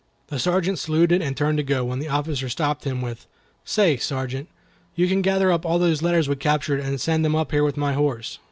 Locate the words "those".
5.77-6.01